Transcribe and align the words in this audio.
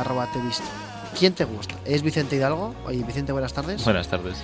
arroba 0.00 0.26
te 0.32 0.40
visto. 0.40 0.64
¿Quién 1.18 1.34
te 1.34 1.44
gusta? 1.44 1.74
¿Es 1.84 2.02
Vicente 2.02 2.36
Hidalgo? 2.36 2.74
Oye, 2.86 3.02
Vicente, 3.04 3.32
buenas 3.32 3.52
tardes. 3.52 3.84
Buenas 3.84 4.08
tardes. 4.08 4.38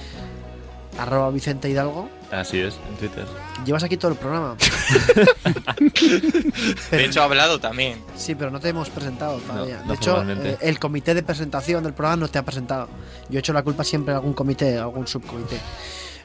Arroba 0.98 1.30
Vicente 1.30 1.68
Hidalgo. 1.68 2.08
Así 2.30 2.58
es, 2.58 2.78
en 2.88 2.96
Twitter. 2.96 3.24
Llevas 3.64 3.84
aquí 3.84 3.96
todo 3.96 4.12
el 4.12 4.18
programa. 4.18 4.56
De 6.90 7.04
hecho, 7.04 7.20
ha 7.20 7.24
hablado 7.24 7.60
también. 7.60 8.00
Sí, 8.16 8.34
pero 8.34 8.50
no 8.50 8.60
te 8.60 8.70
hemos 8.70 8.90
presentado 8.90 9.38
todavía. 9.38 9.80
no 9.82 9.88
de 9.88 9.94
hecho, 9.94 10.22
eh, 10.22 10.58
el 10.60 10.78
comité 10.78 11.14
de 11.14 11.22
presentación 11.22 11.84
del 11.84 11.92
programa 11.92 12.16
no 12.16 12.28
te 12.28 12.38
ha 12.38 12.44
presentado. 12.44 12.88
Yo 13.28 13.38
he 13.38 13.40
hecho 13.40 13.52
la 13.52 13.62
culpa 13.62 13.84
siempre 13.84 14.14
a 14.14 14.16
algún 14.16 14.32
comité, 14.32 14.78
a 14.78 14.82
algún 14.82 15.06
subcomité. 15.06 15.58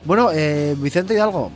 Bueno, 0.06 0.32
eh, 0.34 0.76
Vicente 0.78 1.14
Hidalgo, 1.14 1.52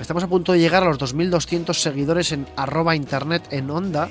estamos 0.00 0.22
a 0.22 0.28
punto 0.28 0.52
de 0.52 0.60
llegar 0.60 0.84
a 0.84 0.86
los 0.86 0.98
2.200 0.98 1.74
seguidores 1.74 2.32
en 2.32 2.46
arroba 2.56 2.96
internet 2.96 3.46
en 3.50 3.70
onda. 3.70 4.08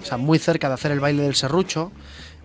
O 0.00 0.04
sea, 0.04 0.16
muy 0.16 0.38
cerca 0.38 0.68
de 0.68 0.74
hacer 0.74 0.92
el 0.92 1.00
baile 1.00 1.24
del 1.24 1.34
serrucho 1.34 1.90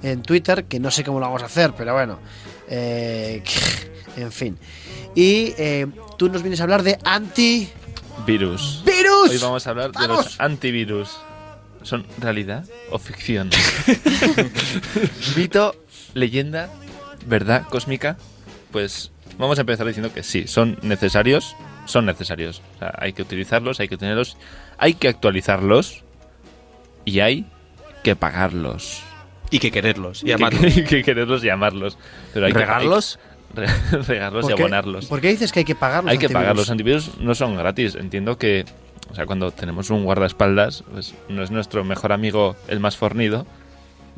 en 0.04 0.22
Twitter, 0.22 0.66
que 0.66 0.80
no 0.80 0.92
sé 0.92 1.04
cómo 1.04 1.20
lo 1.20 1.26
vamos 1.28 1.44
a 1.44 1.46
hacer, 1.46 1.74
pero 1.78 1.94
bueno. 1.94 2.20
eh, 2.68 3.44
en 4.18 4.32
fin. 4.32 4.58
Y 5.16 5.54
eh, 5.58 5.88
tú 6.18 6.30
nos 6.30 6.42
vienes 6.44 6.60
a 6.60 6.64
hablar 6.64 6.84
de 6.84 6.98
anti... 7.04 7.70
Virus. 8.26 8.84
¡Virus! 8.86 9.32
Hoy 9.32 9.38
vamos 9.38 9.68
a 9.68 9.70
hablar 9.72 9.92
de 9.92 10.08
los 10.08 10.40
antivirus. 10.40 11.18
¿Son 11.84 12.06
realidad 12.20 12.66
o 12.90 12.98
ficción? 12.98 13.50
Mito, 15.36 15.76
leyenda, 16.14 16.70
verdad 17.28 17.68
cósmica. 17.70 18.18
Pues 18.72 19.12
vamos 19.38 19.58
a 19.58 19.62
empezar 19.62 19.86
diciendo 19.86 20.14
que 20.14 20.24
sí, 20.24 20.48
son 20.48 20.80
necesarios. 20.82 21.56
Son 21.86 22.06
necesarios. 22.06 22.62
O 22.76 22.80
sea, 22.80 22.96
hay 22.98 23.14
que 23.14 23.22
utilizarlos, 23.22 23.80
hay 23.80 23.88
que 23.88 23.98
tenerlos, 23.98 24.38
hay 24.78 24.96
que 24.96 25.08
actualizarlos 25.08 26.04
y 27.06 27.20
hay 27.20 27.46
que 28.04 28.16
pagarlos. 28.16 29.04
Y 29.52 29.60
que 29.60 29.72
quererlos. 29.72 30.24
Y 30.24 30.30
Y 30.30 30.32
amarlos. 30.34 30.62
que, 30.74 30.84
que 30.84 31.04
quererlos 31.04 31.44
y 31.44 31.50
amarlos. 31.50 31.98
Pero 32.34 32.46
hay 32.48 32.54
que- 32.54 32.60
¿Regarlos? 32.60 33.20
hay 33.56 33.56
que- 33.56 33.62
re- 33.62 34.02
regarlos 34.08 34.46
y 34.46 34.48
¿Por 34.50 34.56
qué- 34.56 34.62
abonarlos. 34.64 35.06
¿Por 35.06 35.22
qué 35.22 35.30
dices 35.30 35.52
que 35.52 35.60
hay 35.60 35.66
que 35.66 35.76
pagar 35.76 36.04
los 36.04 36.12
Hay 36.12 36.18
que 36.18 36.26
antivirus? 36.26 36.42
pagar, 36.44 36.56
los 36.56 36.70
antivirus 36.70 37.18
no 37.20 37.36
son 37.36 37.56
gratis. 37.56 37.96
Entiendo 37.96 38.38
que, 38.38 38.66
o 39.12 39.16
sea, 39.16 39.26
cuando 39.26 39.52
tenemos 39.52 39.90
un 39.90 40.04
guardaespaldas, 40.04 40.84
pues 40.92 41.14
no 41.30 41.44
es 41.44 41.52
nuestro 41.52 41.84
mejor 41.84 42.12
amigo 42.12 42.56
el 42.68 42.80
más 42.80 42.98
fornido, 42.98 43.46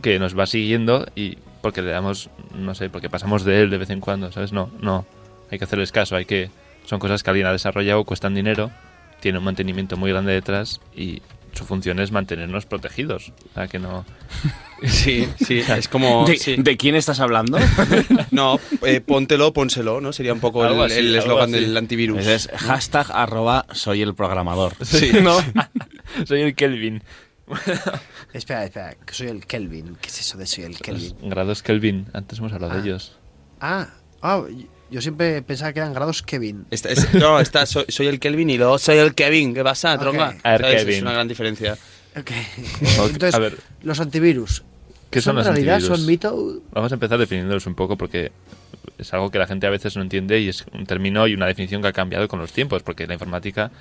que 0.02 0.17
nos 0.19 0.38
va 0.38 0.45
siguiendo 0.45 1.06
y 1.16 1.38
porque 1.62 1.81
le 1.81 1.91
damos, 1.91 2.30
no 2.56 2.73
sé, 2.75 2.89
porque 2.89 3.09
pasamos 3.09 3.44
de 3.44 3.62
él 3.62 3.69
de 3.69 3.78
vez 3.80 3.89
en 3.89 4.00
cuando, 4.00 4.31
¿sabes? 4.31 4.53
No, 4.53 4.69
no. 4.80 5.06
Hay 5.52 5.58
que 5.58 5.64
hacerles 5.66 5.91
caso, 5.91 6.16
hay 6.16 6.25
que. 6.25 6.50
Son 6.86 7.00
cosas 7.00 7.22
que 7.23 7.30
alguien 7.30 7.47
ha 7.47 7.52
desarrollado, 7.52 8.03
cuestan 8.06 8.34
dinero, 8.34 8.72
tiene 9.19 9.39
un 9.39 9.44
mantenimiento 9.44 9.97
muy 9.97 10.12
grande 10.12 10.31
detrás 10.34 10.80
y 10.95 11.22
su 11.53 11.66
función 11.66 12.00
es 12.00 12.12
mantenernos 12.12 12.66
protegidos. 12.66 13.34
O 13.52 13.53
sea, 13.53 13.67
que 13.67 13.80
no. 13.80 14.06
Sí, 14.84 15.28
sí, 15.44 15.58
es 15.67 15.88
como... 15.88 16.23
¿De, 16.28 16.38
sí. 16.38 16.56
de 16.56 16.78
quién 16.78 16.94
estás 16.95 17.20
hablando? 17.20 17.58
No, 18.31 18.59
eh, 18.86 19.02
póntelo, 19.02 19.52
pónselo, 19.52 20.02
¿no? 20.02 20.14
Sería 20.14 20.34
un 20.34 20.40
poco 20.40 20.64
el 20.64 20.70
Algo 20.73 20.86
eslogan 20.86 21.52
del 21.52 21.75
antivirus. 21.75 22.28
Es 22.28 22.48
hashtag 22.56 23.08
arroba 23.12 23.66
soy 23.72 24.03
el 24.03 24.14
programador. 24.14 24.73
Sí, 24.86 25.12
¿No? 25.23 25.36
Soy 26.28 26.42
el 26.42 26.53
Kelvin. 26.53 27.02
Espera, 28.34 28.66
espera, 28.66 28.95
que 29.03 29.14
soy 29.16 29.28
el 29.30 29.48
Kelvin. 29.48 29.98
¿Qué 30.00 30.09
es 30.09 30.20
eso 30.20 30.38
de 30.38 30.45
soy 30.45 30.66
el 30.66 30.78
Kelvin? 30.78 31.16
Los 31.22 31.30
grados 31.31 31.64
Kelvin, 31.64 32.06
antes 32.14 32.38
hemos 32.38 32.53
hablado 32.53 32.73
Ah. 32.73 32.75
de 32.78 32.81
ellos. 32.88 33.18
Ah, 33.59 33.88
ah, 34.22 34.44
yo 34.92 35.02
siempre 35.02 35.42
pensaba 35.42 35.74
que 35.74 35.80
eran 35.80 35.94
grados 35.94 36.22
Kevin. 36.24 36.66
Está- 36.72 36.90
es- 36.90 37.14
no, 37.14 37.40
está, 37.40 37.66
soy, 37.66 37.86
soy 37.90 38.08
el 38.08 38.20
Kelvin 38.20 38.50
y 38.50 38.58
luego 38.58 38.78
soy 38.78 38.98
el 38.98 39.14
Kevin. 39.16 39.54
¿Qué 39.54 39.64
pasa, 39.64 39.94
Ok. 39.96 40.00
tronga? 40.02 40.36
A 40.44 40.52
ver, 40.52 40.62
¿Sabes? 40.62 40.76
Kevin. 40.82 40.96
Es 40.96 41.02
una 41.02 41.14
gran 41.14 41.28
diferencia. 41.28 41.78
Entonces, 42.16 43.34
a 43.34 43.40
ver. 43.40 43.58
los 43.84 44.00
antivirus. 44.00 44.64
¿Qué 45.10 45.22
son 45.22 45.36
los 45.36 45.46
realidad? 45.46 45.76
antivirus? 45.76 45.98
¿Son 46.00 46.08
mito? 46.08 46.62
Vamos 46.72 46.92
a 46.92 46.96
empezar 46.96 47.18
definiéndolos 47.18 47.66
un 47.66 47.76
poco 47.76 47.98
porque 47.98 48.32
es 48.98 49.14
algo 49.14 49.30
que 49.32 49.40
la 49.40 49.48
gente 49.48 49.68
a 49.68 49.70
veces 49.70 49.96
no 49.96 50.02
entiende 50.02 50.40
y 50.40 50.50
es 50.50 50.66
un 50.74 50.86
término 50.86 51.28
y 51.28 51.34
una 51.34 51.46
definición 51.46 51.82
que 51.82 51.88
ha 51.90 51.94
cambiado 51.94 52.28
con 52.28 52.40
los 52.40 52.52
tiempos, 52.52 52.84
porque 52.84 53.08
la 53.08 53.14
informática 53.14 53.72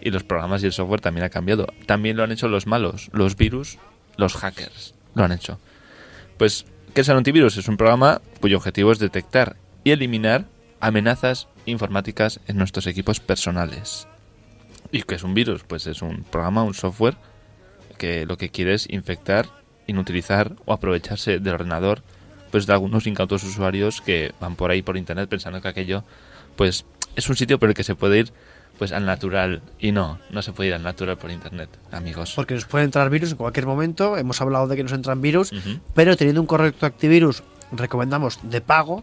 y 0.00 0.10
los 0.10 0.22
programas 0.24 0.62
y 0.62 0.66
el 0.66 0.72
software 0.72 1.00
también 1.00 1.24
ha 1.24 1.30
cambiado. 1.30 1.66
También 1.86 2.16
lo 2.16 2.22
han 2.24 2.30
hecho 2.32 2.48
los 2.48 2.66
malos, 2.66 3.08
los 3.12 3.36
virus, 3.36 3.78
los 4.16 4.34
hackers. 4.34 4.94
Lo 5.14 5.24
han 5.24 5.32
hecho. 5.32 5.58
Pues, 6.36 6.66
¿qué 6.94 7.00
es 7.00 7.08
el 7.08 7.16
antivirus? 7.16 7.56
Es 7.56 7.66
un 7.68 7.76
programa 7.78 8.20
cuyo 8.40 8.58
objetivo 8.58 8.92
es 8.92 8.98
detectar 8.98 9.56
y 9.82 9.90
eliminar 9.92 10.44
amenazas 10.86 11.48
informáticas 11.66 12.38
en 12.46 12.58
nuestros 12.58 12.86
equipos 12.86 13.18
personales. 13.18 14.06
¿Y 14.92 15.02
qué 15.02 15.16
es 15.16 15.24
un 15.24 15.34
virus? 15.34 15.64
Pues 15.64 15.86
es 15.88 16.00
un 16.00 16.22
programa, 16.22 16.62
un 16.62 16.74
software 16.74 17.16
que 17.98 18.24
lo 18.24 18.36
que 18.38 18.50
quiere 18.50 18.74
es 18.74 18.88
infectar, 18.88 19.46
inutilizar 19.88 20.52
o 20.64 20.72
aprovecharse 20.72 21.40
del 21.40 21.54
ordenador 21.54 22.02
pues 22.52 22.66
de 22.66 22.72
algunos 22.72 23.08
incautos 23.08 23.42
usuarios 23.42 24.00
que 24.00 24.32
van 24.40 24.54
por 24.54 24.70
ahí 24.70 24.82
por 24.82 24.96
internet 24.96 25.28
pensando 25.28 25.60
que 25.60 25.66
aquello 25.68 26.04
pues 26.54 26.84
es 27.16 27.28
un 27.28 27.36
sitio 27.36 27.58
por 27.58 27.68
el 27.68 27.74
que 27.74 27.82
se 27.82 27.96
puede 27.96 28.18
ir 28.20 28.32
pues 28.78 28.92
al 28.92 29.06
natural 29.06 29.62
y 29.80 29.90
no, 29.90 30.20
no 30.30 30.40
se 30.42 30.52
puede 30.52 30.68
ir 30.68 30.74
al 30.74 30.82
natural 30.84 31.16
por 31.18 31.30
internet, 31.32 31.68
amigos. 31.90 32.34
Porque 32.36 32.54
nos 32.54 32.66
pueden 32.66 32.84
entrar 32.84 33.10
virus 33.10 33.32
en 33.32 33.38
cualquier 33.38 33.66
momento. 33.66 34.16
Hemos 34.18 34.40
hablado 34.40 34.68
de 34.68 34.76
que 34.76 34.82
nos 34.82 34.92
entran 34.92 35.20
virus, 35.22 35.50
Ujú. 35.50 35.80
pero 35.94 36.16
teniendo 36.16 36.42
un 36.42 36.46
correcto 36.46 36.86
antivirus, 36.86 37.42
recomendamos 37.72 38.38
de 38.42 38.60
pago, 38.60 39.02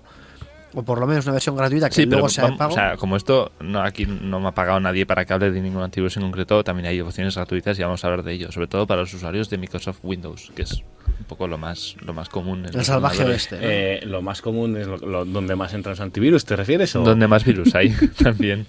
o 0.74 0.84
por 0.84 1.00
lo 1.00 1.08
menos 1.08 1.26
una 1.26 1.34
versión 1.34 1.56
gratuita 1.56 1.90
que 1.90 1.96
Sí, 1.96 2.02
pero 2.06 2.18
luego 2.18 2.30
sea 2.30 2.50
de 2.50 2.58
pago. 2.58 2.72
o 2.74 2.76
sea, 2.76 2.98
como 2.98 3.16
esto 3.16 3.52
no 3.62 3.82
aquí 3.82 4.06
no 4.06 4.40
me 4.40 4.48
ha 4.48 4.52
pagado 4.52 4.80
nadie 4.80 5.06
para 5.06 5.26
que 5.26 5.34
hable 5.34 5.52
de 5.52 5.62
ningún 5.62 5.82
antivirus 5.84 6.18
en 6.18 6.24
concreto, 6.24 6.64
también 6.64 6.88
hay 6.88 7.00
opciones 7.02 7.36
gratuitas 7.36 7.78
y 7.78 7.84
vamos 7.84 8.04
a 8.04 8.08
hablar 8.08 8.24
de 8.24 8.34
ello, 8.34 8.52
sobre 8.52 8.68
todo 8.68 8.88
para 8.88 9.02
los 9.02 9.14
usuarios 9.14 9.50
de 9.50 9.58
Microsoft 9.58 10.00
Windows, 10.04 10.52
que 10.56 10.64
es 10.64 10.74
un 11.20 11.26
poco 11.28 11.48
lo 11.48 11.58
más 11.58 11.96
lo 12.06 12.14
más 12.14 12.30
común 12.30 12.66
en 12.66 12.78
el 12.78 12.86
salvaje 12.86 13.24
oeste. 13.24 13.56
¿no? 13.58 13.62
Eh, 13.64 14.00
lo 14.06 14.22
más 14.22 14.42
común 14.42 14.78
es 14.78 14.88
lo, 14.88 14.98
lo- 14.98 15.26
donde 15.26 15.56
más 15.56 15.74
entran 15.74 15.92
los 15.94 16.00
antivirus, 16.00 16.46
¿te 16.46 16.56
refieres? 16.56 16.96
O? 16.96 17.04
donde 17.04 17.28
más 17.28 17.44
virus 17.46 17.74
hay 17.76 17.90
también. 18.24 18.66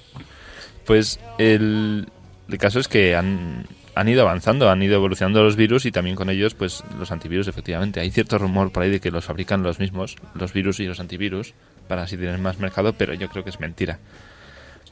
Pues 0.84 1.18
el, 1.38 2.06
el 2.48 2.58
caso 2.58 2.78
es 2.78 2.88
que 2.88 3.16
han, 3.16 3.66
han 3.94 4.08
ido 4.08 4.22
avanzando, 4.22 4.68
han 4.70 4.82
ido 4.82 4.96
evolucionando 4.96 5.42
los 5.42 5.56
virus 5.56 5.86
y 5.86 5.92
también 5.92 6.14
con 6.16 6.28
ellos 6.28 6.54
pues 6.54 6.84
los 6.98 7.10
antivirus 7.10 7.48
efectivamente. 7.48 8.00
Hay 8.00 8.10
cierto 8.10 8.36
rumor 8.38 8.70
por 8.70 8.82
ahí 8.82 8.90
de 8.90 9.00
que 9.00 9.10
los 9.10 9.24
fabrican 9.24 9.62
los 9.62 9.78
mismos, 9.78 10.16
los 10.34 10.52
virus 10.52 10.80
y 10.80 10.86
los 10.86 11.00
antivirus, 11.00 11.54
para 11.88 12.02
así 12.02 12.16
tener 12.16 12.38
más 12.38 12.58
mercado, 12.58 12.92
pero 12.92 13.14
yo 13.14 13.28
creo 13.28 13.44
que 13.44 13.50
es 13.50 13.60
mentira. 13.60 13.98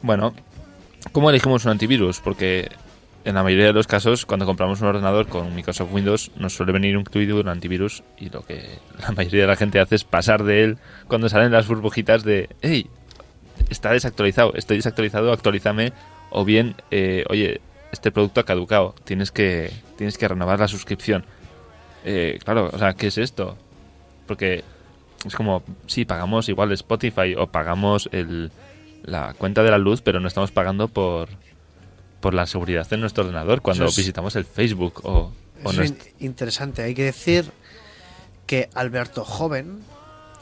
Bueno, 0.03 0.35
¿cómo 1.13 1.31
elegimos 1.31 1.65
un 1.65 1.73
antivirus? 1.73 2.21
Porque 2.21 2.69
en 3.25 3.35
la 3.35 3.43
mayoría 3.43 3.67
de 3.67 3.73
los 3.73 3.87
casos, 3.87 4.27
cuando 4.27 4.47
compramos 4.47 4.81
un 4.81 4.89
ordenador 4.89 5.29
con 5.29 5.55
Microsoft 5.55 5.93
Windows, 5.93 6.33
nos 6.37 6.55
suele 6.55 6.73
venir 6.73 6.97
incluido 6.97 7.39
un 7.41 7.49
antivirus 7.49 8.03
y 8.19 8.31
lo 8.31 8.43
que 8.43 8.79
la 9.01 9.13
mayoría 9.13 9.43
de 9.43 9.49
la 9.49 9.57
gente 9.57 9.81
hace 9.81 9.95
es 9.95 10.05
pasar 10.05 10.43
de 10.43 10.65
él 10.65 10.79
cuando 11.09 11.29
salen 11.29 11.53
las 11.53 11.69
burbujitas 11.69 12.25
de, 12.25 12.49
hey, 12.63 12.89
está 13.71 13.93
desactualizado, 13.93 14.55
estoy 14.55 14.79
desactualizado, 14.79 15.33
actualízame, 15.33 15.93
o 16.31 16.45
bien, 16.45 16.75
eh, 16.91 17.25
oye, 17.29 17.61
este 17.93 18.11
producto 18.11 18.41
ha 18.41 18.45
caducado, 18.45 18.95
tienes 19.05 19.31
que, 19.31 19.71
tienes 19.97 20.19
que 20.19 20.27
renovar 20.27 20.59
la 20.59 20.69
suscripción. 20.69 21.25
Eh, 22.05 22.39
claro, 22.43 22.71
o 22.73 22.79
sea, 22.79 22.95
¿qué 22.95 23.09
es 23.09 23.19
esto? 23.19 23.57
Porque 24.27 24.65
es 25.27 25.35
como, 25.35 25.63
sí, 25.87 26.05
pagamos 26.05 26.49
igual 26.49 26.73
Spotify 26.73 27.35
o 27.37 27.47
pagamos 27.47 28.09
el, 28.13 28.51
la 29.03 29.35
cuenta 29.35 29.63
de 29.63 29.71
la 29.71 29.79
luz, 29.79 30.03
pero 30.03 30.21
no 30.21 30.29
estamos 30.29 30.51
pagando 30.51 30.89
por, 30.89 31.29
por 32.21 32.35
la 32.35 32.47
seguridad 32.47 32.89
de 32.89 32.97
nuestro 32.97 33.25
ordenador 33.25 33.63
cuando 33.63 33.87
es- 33.87 33.97
visitamos 33.97 34.35
el 34.37 34.45
Facebook 34.45 35.01
o, 35.05 35.11
o 35.13 35.33
Eso 35.61 35.71
es 35.71 35.77
nuestro- 35.91 36.09
in- 36.19 36.27
interesante. 36.27 36.83
Hay 36.83 36.95
que 36.95 37.05
decir 37.05 37.51
que 38.47 38.69
Alberto 38.75 39.25
Joven, 39.25 39.81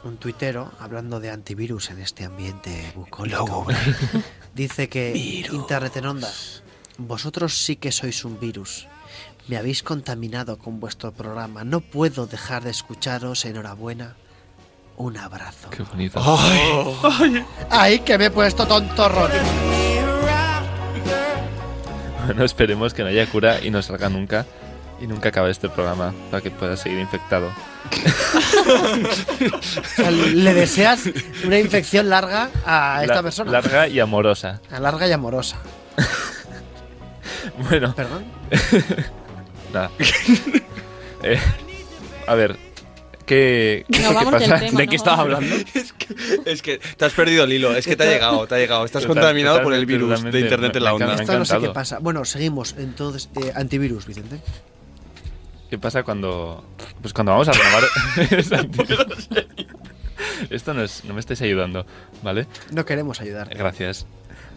un 0.03 0.17
tuitero, 0.17 0.71
hablando 0.79 1.19
de 1.19 1.29
antivirus 1.29 1.91
en 1.91 1.99
este 1.99 2.25
ambiente 2.25 2.91
bucólico, 2.95 3.67
dice 4.55 4.89
que 4.89 5.45
Internet 5.51 5.95
en 5.97 6.05
ondas, 6.07 6.63
vosotros 6.97 7.53
sí 7.57 7.75
que 7.75 7.91
sois 7.91 8.25
un 8.25 8.39
virus. 8.39 8.87
Me 9.47 9.57
habéis 9.57 9.81
contaminado 9.83 10.57
con 10.57 10.79
vuestro 10.79 11.11
programa. 11.11 11.63
No 11.63 11.81
puedo 11.81 12.25
dejar 12.27 12.63
de 12.63 12.69
escucharos. 12.69 13.43
Enhorabuena. 13.45 14.15
Un 14.97 15.17
abrazo. 15.17 15.69
Qué 15.69 15.83
bonito. 15.83 16.21
¡Ay, 17.69 17.99
que 17.99 18.17
me 18.17 18.25
he 18.25 18.31
puesto 18.31 18.67
tontorrón! 18.67 19.31
Bueno, 22.25 22.43
esperemos 22.43 22.93
que 22.93 23.01
no 23.03 23.09
haya 23.09 23.25
cura 23.25 23.59
y 23.61 23.71
no 23.71 23.81
salga 23.81 24.09
nunca 24.09 24.45
y 25.01 25.07
nunca 25.07 25.29
acabe 25.29 25.49
este 25.49 25.69
programa 25.69 26.13
para 26.29 26.41
que 26.41 26.51
pueda 26.51 26.77
seguir 26.77 26.99
infectado. 26.99 27.49
O 29.53 29.61
sea, 29.95 30.11
le 30.11 30.53
deseas 30.53 31.01
una 31.43 31.57
infección 31.57 32.09
larga 32.09 32.49
a 32.65 32.99
esta 33.01 33.15
La- 33.15 33.23
persona. 33.23 33.51
Larga 33.51 33.87
y 33.87 33.99
amorosa. 33.99 34.61
Larga 34.69 35.07
y 35.07 35.11
amorosa. 35.11 35.57
Bueno, 37.69 37.93
Perdón. 37.95 38.23
nada. 39.73 39.89
Eh, 41.23 41.39
a 42.27 42.33
ver, 42.33 42.57
¿qué, 43.35 43.85
No, 43.89 44.19
que 44.19 44.25
pasa? 44.25 44.59
tema. 44.59 44.77
¿De 44.77 44.87
qué 44.87 44.95
estaba 44.95 45.21
hablando? 45.21 45.55
Es 45.73 45.93
que, 45.93 46.15
es 46.45 46.61
que 46.61 46.79
te 46.97 47.05
has 47.05 47.13
perdido 47.13 47.45
el 47.45 47.53
hilo, 47.53 47.75
es 47.75 47.85
que 47.87 47.95
te 47.95 48.03
ha 48.03 48.07
llegado, 48.07 48.45
te 48.47 48.55
ha 48.55 48.57
llegado. 48.57 48.83
Estás 48.85 49.03
Total- 49.03 49.15
contaminado 49.23 49.63
por 49.63 49.73
el 49.73 49.85
virus 49.85 50.21
de 50.23 50.39
internet 50.39 50.75
en 50.75 50.83
la 50.83 50.93
onda. 50.93 51.05
encanta. 51.05 51.23
Esto 51.23 51.39
no 51.39 51.45
sé 51.45 51.51
qué 51.51 51.55
encantado. 51.57 51.73
pasa. 51.73 51.99
Bueno, 51.99 52.25
seguimos. 52.25 52.75
Entonces, 52.77 53.29
eh, 53.41 53.51
antivirus, 53.55 54.05
Vicente. 54.05 54.37
¿Qué 55.69 55.77
pasa 55.77 56.03
cuando. 56.03 56.65
Pues 57.01 57.13
cuando 57.13 57.31
vamos 57.31 57.47
a 57.47 57.53
renovar. 57.53 57.83
Esto 60.49 60.73
no, 60.73 60.83
es, 60.83 61.03
no 61.05 61.13
me 61.13 61.19
estáis 61.19 61.41
ayudando, 61.41 61.85
¿vale? 62.23 62.47
No 62.71 62.85
queremos 62.85 63.21
ayudar. 63.21 63.49
Gracias. 63.55 64.05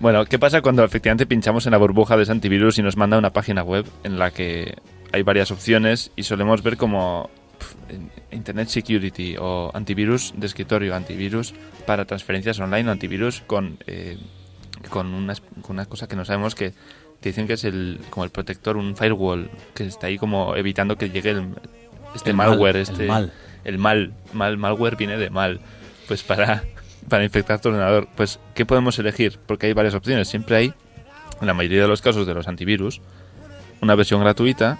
Bueno, 0.01 0.25
¿qué 0.25 0.39
pasa 0.39 0.61
cuando 0.61 0.83
efectivamente 0.85 1.27
pinchamos 1.27 1.67
en 1.67 1.73
la 1.73 1.79
burbuja 1.79 2.17
de 2.17 2.25
ese 2.25 2.33
antivirus 2.33 2.79
y 2.79 2.83
nos 2.83 2.97
manda 2.97 3.17
una 3.17 3.33
página 3.33 3.63
web 3.63 3.87
en 4.03 4.19
la 4.19 4.31
que 4.33 4.75
hay 5.13 5.23
varias 5.23 5.51
opciones 5.53 6.11
y 6.17 6.25
solemos 6.25 6.63
ver 6.63 6.77
como 6.77 7.31
Internet 8.31 8.69
Security 8.69 9.37
o 9.39 9.71
antivirus 9.75 10.33
de 10.37 10.47
escritorio, 10.47 10.95
antivirus 10.95 11.55
para 11.87 12.05
transferencias 12.05 12.59
online, 12.59 12.91
antivirus 12.91 13.43
con, 13.47 13.79
eh, 13.87 14.19
con, 14.91 15.13
una, 15.15 15.35
con 15.63 15.77
una 15.77 15.87
cosa 15.87 16.07
que 16.09 16.17
no 16.17 16.25
sabemos 16.25 16.55
que, 16.55 16.73
que 17.21 17.31
dicen 17.31 17.47
que 17.47 17.55
es 17.55 17.65
el, 17.65 18.01
como 18.11 18.25
el 18.25 18.31
protector, 18.31 18.77
un 18.77 18.97
firewall, 18.97 19.51
que 19.75 19.85
está 19.85 20.09
ahí 20.09 20.19
como 20.19 20.57
evitando 20.57 20.97
que 20.97 21.11
llegue 21.11 21.31
el, 21.31 21.55
este 22.15 22.31
El 22.31 22.37
mal, 22.37 22.51
malware, 22.51 22.77
el 22.77 22.83
este 22.83 23.07
mal. 23.07 23.33
el 23.65 23.79
mal, 23.79 24.13
mal, 24.33 24.57
malware 24.57 24.97
viene 24.97 25.17
de 25.17 25.31
mal, 25.31 25.61
pues 26.07 26.23
para, 26.23 26.65
para 27.09 27.25
infectar 27.25 27.61
tu 27.61 27.69
ordenador. 27.69 28.09
Pues, 28.17 28.39
¿qué 28.55 28.67
podemos 28.67 28.99
elegir? 28.99 29.39
Porque 29.47 29.67
hay 29.67 29.73
varias 29.73 29.95
opciones. 29.95 30.29
Siempre 30.29 30.57
hay, 30.57 30.75
en 31.41 31.47
la 31.47 31.55
mayoría 31.55 31.83
de 31.83 31.89
los 31.89 32.03
casos 32.03 32.27
de 32.27 32.35
los 32.35 32.49
antivirus, 32.49 33.01
una 33.81 33.95
versión 33.95 34.21
gratuita 34.21 34.79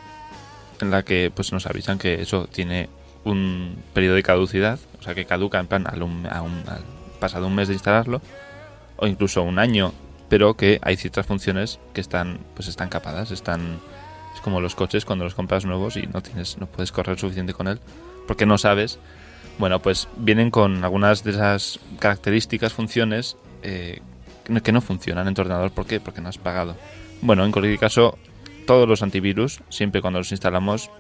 en 0.85 0.91
la 0.91 1.03
que 1.05 1.31
pues 1.35 1.53
nos 1.53 1.67
avisan 1.67 1.99
que 1.99 2.21
eso 2.23 2.47
tiene 2.47 2.89
un 3.25 3.77
periodo 3.95 4.15
de 4.17 4.23
caducidad, 4.23 4.79
o 4.99 5.03
sea 5.03 5.15
que 5.15 5.25
caduca 5.25 5.59
en 5.59 5.67
plan 5.67 5.87
al, 5.87 6.03
un- 6.03 6.27
a 6.31 6.43
un- 6.43 6.63
al 6.69 6.83
pasado 7.21 7.47
un 7.47 7.55
mes 7.55 7.69
de 7.69 7.75
instalarlo, 7.75 8.21
o 8.97 9.07
incluso 9.07 9.43
un 9.43 9.59
año, 9.59 9.93
pero 10.29 10.55
que 10.55 10.79
hay 10.83 10.97
ciertas 10.97 11.27
funciones 11.27 11.81
que 11.95 12.01
están 12.01 12.39
pues 12.55 12.69
están 12.69 12.89
capadas, 12.89 13.31
están 13.31 13.79
es 14.35 14.41
como 14.41 14.61
los 14.61 14.75
coches 14.75 15.05
cuando 15.05 15.25
los 15.25 15.35
compras 15.35 15.65
nuevos 15.65 15.97
y 15.97 16.07
no 16.07 16.21
tienes 16.23 16.59
no 16.59 16.67
puedes 16.67 16.93
correr 16.93 17.19
suficiente 17.19 17.55
con 17.55 17.69
él 17.69 17.81
porque 18.27 18.47
no 18.47 18.59
sabes. 18.59 18.99
Bueno, 19.59 19.81
pues 19.81 20.09
vienen 20.17 20.51
con 20.51 20.83
algunas 20.83 21.23
de 21.23 21.31
esas 21.31 21.79
características, 22.01 22.73
funciones 22.73 23.37
eh, 23.63 24.01
que 24.63 24.73
no- 24.73 24.81
funcionan 24.81 25.29
en 25.29 25.35
tu 25.35 25.43
ordenador. 25.43 25.71
¿Por 25.71 25.87
qué? 25.87 26.01
Porque 26.01 26.21
no 26.21 26.29
has 26.29 26.39
pagado. 26.39 26.75
Bueno, 27.23 27.45
en 27.45 27.53
cualquier 27.53 27.79
caso, 27.79 28.19
todos 28.67 28.89
los 28.89 29.03
antivirus, 29.03 29.61
siempre 29.69 30.01
cuando 30.01 30.19
los 30.21 30.33
instalamos, 30.33 30.91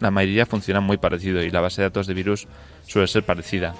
la 0.00 0.10
mayoría 0.10 0.46
funcionan 0.46 0.84
muy 0.84 0.96
parecido 0.96 1.42
y 1.42 1.50
la 1.50 1.60
base 1.60 1.82
de 1.82 1.88
datos 1.88 2.06
de 2.06 2.14
virus 2.14 2.48
suele 2.86 3.06
ser 3.06 3.22
parecida. 3.22 3.74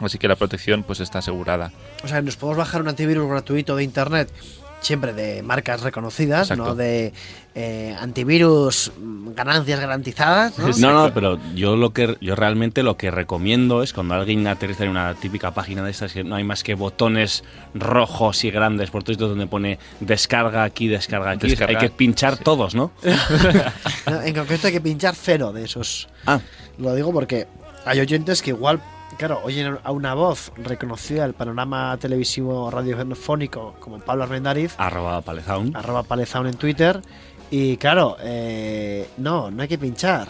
Así 0.00 0.18
que 0.18 0.28
la 0.28 0.36
protección 0.36 0.82
pues 0.82 1.00
está 1.00 1.18
asegurada. 1.18 1.72
O 2.02 2.08
sea, 2.08 2.22
nos 2.22 2.36
podemos 2.36 2.58
bajar 2.58 2.80
un 2.80 2.88
antivirus 2.88 3.28
gratuito 3.28 3.76
de 3.76 3.84
internet, 3.84 4.32
siempre 4.80 5.12
de 5.12 5.42
marcas 5.42 5.82
reconocidas, 5.82 6.50
Exacto. 6.50 6.64
no 6.64 6.74
de 6.74 7.12
eh, 7.54 7.96
antivirus 8.00 8.92
ganancias 9.34 9.80
garantizadas. 9.80 10.58
¿no? 10.58 10.68
No, 10.78 10.92
no, 11.08 11.14
pero 11.14 11.38
yo 11.54 11.76
lo 11.76 11.92
que 11.92 12.16
yo 12.20 12.34
realmente 12.36 12.82
lo 12.82 12.96
que 12.96 13.10
recomiendo 13.10 13.82
es 13.82 13.92
cuando 13.92 14.14
alguien 14.14 14.46
aterriza 14.46 14.84
en 14.84 14.90
una 14.90 15.14
típica 15.14 15.52
página 15.52 15.82
de 15.82 15.90
estas 15.90 16.12
que 16.12 16.24
no 16.24 16.34
hay 16.36 16.44
más 16.44 16.62
que 16.62 16.74
botones 16.74 17.44
rojos 17.74 18.44
y 18.44 18.50
grandes 18.50 18.90
por 18.90 19.02
todo 19.02 19.12
esto 19.12 19.28
donde 19.28 19.46
pone 19.46 19.78
descarga 20.00 20.64
aquí, 20.64 20.88
descarga 20.88 21.30
aquí, 21.32 21.48
Descarga, 21.48 21.78
hay 21.80 21.88
que 21.88 21.94
pinchar 21.94 22.36
sí. 22.36 22.44
todos, 22.44 22.74
¿no? 22.74 22.92
No, 24.06 24.22
En 24.22 24.34
concreto 24.34 24.66
hay 24.66 24.72
que 24.72 24.80
pinchar 24.80 25.14
cero 25.14 25.52
de 25.52 25.64
esos. 25.64 26.08
Ah, 26.26 26.40
Lo 26.78 26.94
digo 26.94 27.12
porque 27.12 27.46
hay 27.84 28.00
oyentes 28.00 28.42
que 28.42 28.50
igual, 28.50 28.80
claro, 29.20 29.42
oyen 29.44 29.76
a 29.84 29.92
una 29.92 30.14
voz 30.14 30.50
reconocida 30.56 31.24
del 31.24 31.34
panorama 31.34 31.94
televisivo 31.98 32.70
radiofónico 32.70 33.76
como 33.78 33.98
Pablo 33.98 34.24
Armendariz, 34.24 34.74
arroba 34.78 35.20
palezaun. 35.20 35.76
arroba 35.76 36.04
palezaun 36.04 36.46
en 36.46 36.54
Twitter, 36.54 37.02
y 37.50 37.76
claro, 37.76 38.16
eh, 38.22 39.06
no, 39.18 39.50
no 39.50 39.60
hay 39.60 39.68
que 39.68 39.76
pinchar. 39.76 40.28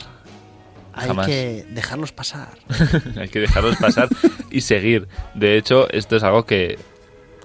Hay 0.92 1.06
Jamás. 1.06 1.28
que 1.28 1.64
dejarlos 1.70 2.10
pasar. 2.10 2.48
Hay 3.16 3.28
que 3.28 3.38
dejarlos 3.38 3.76
pasar 3.76 4.08
y 4.50 4.62
seguir. 4.62 5.06
De 5.34 5.56
hecho, 5.56 5.88
esto 5.92 6.16
es 6.16 6.24
algo 6.24 6.44
que 6.44 6.76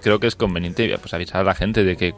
creo 0.02 0.18
que 0.18 0.26
es 0.26 0.34
conveniente 0.34 0.98
pues, 0.98 1.14
avisar 1.14 1.42
a 1.42 1.44
la 1.44 1.54
gente 1.54 1.84
de 1.84 1.96
que 1.96 2.12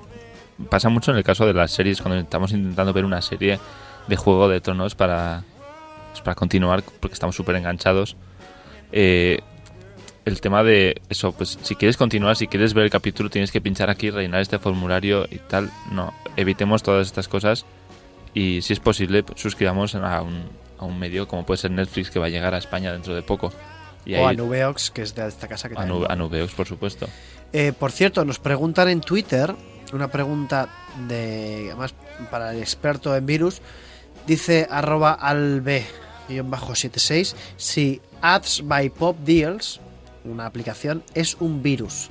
pasa 0.70 0.88
mucho 0.88 1.10
en 1.10 1.18
el 1.18 1.24
caso 1.24 1.44
de 1.46 1.52
las 1.52 1.70
series, 1.70 2.00
cuando 2.00 2.18
estamos 2.18 2.52
intentando 2.52 2.94
ver 2.94 3.04
una 3.04 3.20
serie 3.20 3.60
de 4.08 4.16
Juego 4.16 4.48
de 4.48 4.62
Tronos 4.62 4.94
para, 4.94 5.44
pues, 6.12 6.22
para 6.22 6.34
continuar, 6.34 6.82
porque 6.98 7.12
estamos 7.12 7.36
súper 7.36 7.56
enganchados. 7.56 8.16
Eh, 8.92 9.38
el 10.24 10.40
tema 10.40 10.62
de 10.62 11.00
eso, 11.08 11.32
pues 11.32 11.58
si 11.62 11.74
quieres 11.74 11.96
continuar, 11.96 12.36
si 12.36 12.48
quieres 12.48 12.74
ver 12.74 12.84
el 12.84 12.90
capítulo, 12.90 13.30
tienes 13.30 13.50
que 13.50 13.60
pinchar 13.60 13.88
aquí, 13.88 14.10
rellenar 14.10 14.40
este 14.42 14.58
formulario 14.58 15.26
y 15.30 15.38
tal. 15.38 15.70
No, 15.90 16.12
evitemos 16.36 16.82
todas 16.82 17.06
estas 17.06 17.28
cosas 17.28 17.64
y 18.34 18.60
si 18.62 18.74
es 18.74 18.80
posible, 18.80 19.22
pues, 19.22 19.40
suscribamos 19.40 19.94
a 19.94 20.20
un, 20.22 20.42
a 20.78 20.84
un 20.84 20.98
medio 20.98 21.26
como 21.26 21.46
puede 21.46 21.58
ser 21.58 21.70
Netflix 21.70 22.10
que 22.10 22.18
va 22.18 22.26
a 22.26 22.28
llegar 22.28 22.52
a 22.54 22.58
España 22.58 22.92
dentro 22.92 23.14
de 23.14 23.22
poco. 23.22 23.52
Y 24.04 24.14
o 24.16 24.28
a 24.28 24.32
Nubeox, 24.34 24.90
que 24.90 25.02
es 25.02 25.14
de 25.14 25.26
esta 25.28 25.48
casa 25.48 25.68
que 25.68 25.74
a, 25.74 25.78
también- 25.78 26.00
Nu- 26.00 26.06
a 26.08 26.14
Nubeox, 26.16 26.52
por 26.52 26.66
supuesto. 26.66 27.08
Eh, 27.52 27.72
por 27.78 27.90
cierto, 27.90 28.22
nos 28.26 28.38
preguntan 28.38 28.88
en 28.90 29.00
Twitter 29.00 29.54
una 29.94 30.08
pregunta 30.08 30.68
de 31.08 31.68
además 31.70 31.94
para 32.30 32.52
el 32.52 32.58
experto 32.60 33.16
en 33.16 33.24
virus. 33.24 33.62
Dice 34.26 34.66
arroba 34.70 35.14
alb-76 36.28 37.34
si 37.56 38.00
Ads 38.20 38.62
by 38.66 38.90
Pop 38.90 39.16
Deals, 39.24 39.80
una 40.24 40.46
aplicación, 40.46 41.02
es 41.14 41.36
un 41.40 41.62
virus. 41.62 42.08